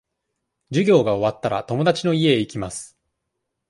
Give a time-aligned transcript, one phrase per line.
[0.71, 2.97] 授業が終わったら、友達の家へ行きます。